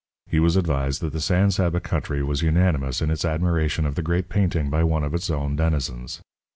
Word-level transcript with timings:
He 0.31 0.39
was 0.39 0.55
advised 0.55 0.99
that 1.01 1.13
the 1.13 1.21
San 1.21 1.51
Saba 1.51 1.79
country 1.79 2.23
was 2.23 2.41
unanimous 2.41 3.03
in 3.03 3.11
its 3.11 3.23
admiration 3.23 3.85
of 3.85 3.93
the 3.93 4.01
great 4.01 4.29
painting 4.29 4.67
by 4.71 4.83
one 4.83 5.03
of 5.03 5.13
its 5.13 5.29
own 5.29 5.55
denizens. 5.55 6.21